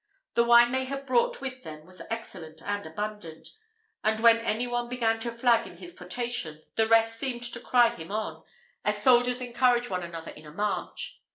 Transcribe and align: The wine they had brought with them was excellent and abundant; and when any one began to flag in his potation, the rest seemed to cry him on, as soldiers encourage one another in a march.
The 0.33 0.43
wine 0.43 0.71
they 0.71 0.85
had 0.85 1.05
brought 1.05 1.41
with 1.41 1.61
them 1.61 1.85
was 1.85 2.01
excellent 2.09 2.59
and 2.63 2.87
abundant; 2.87 3.49
and 4.03 4.19
when 4.19 4.39
any 4.39 4.65
one 4.65 4.89
began 4.89 5.19
to 5.19 5.31
flag 5.31 5.67
in 5.67 5.77
his 5.77 5.93
potation, 5.93 6.63
the 6.75 6.87
rest 6.87 7.19
seemed 7.19 7.43
to 7.43 7.59
cry 7.59 7.89
him 7.89 8.09
on, 8.11 8.41
as 8.83 8.99
soldiers 8.99 9.41
encourage 9.41 9.91
one 9.91 10.01
another 10.01 10.31
in 10.31 10.47
a 10.47 10.51
march. 10.51 11.21